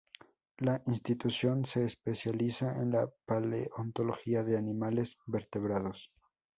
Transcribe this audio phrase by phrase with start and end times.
[0.57, 6.11] La institución se especializa en la paleontología de animales vertebrados.